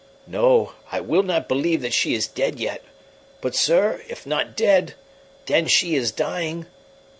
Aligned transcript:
"No, 0.25 0.73
I 0.91 0.99
will 0.99 1.21
not 1.21 1.47
believe 1.47 1.83
that 1.83 1.93
she 1.93 2.15
is 2.15 2.25
dead 2.25 2.59
yet; 2.59 2.81
but, 3.39 3.53
sir, 3.55 4.01
if 4.09 4.25
not 4.25 4.55
dead, 4.57 4.95
then 5.45 5.67
she 5.67 5.93
is 5.93 6.11
dying." 6.11 6.65